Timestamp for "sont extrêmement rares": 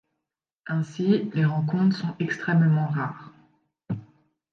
1.95-3.35